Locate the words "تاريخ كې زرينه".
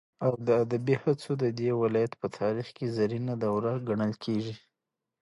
2.39-3.33